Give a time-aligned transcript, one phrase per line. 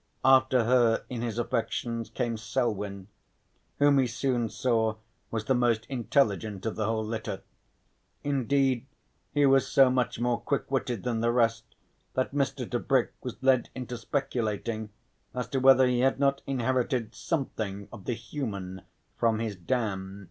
[0.25, 3.07] After her in his affections came Selwyn,
[3.77, 4.95] whom he soon saw
[5.29, 7.43] was the most intelligent of the whole litter.
[8.23, 8.87] Indeed
[9.31, 11.65] he was so much more quick witted than the rest
[12.15, 12.67] that Mr.
[12.67, 14.89] Tebrick was led into speculating
[15.35, 18.81] as to whether he had not inherited something of the human
[19.19, 20.19] from his dam.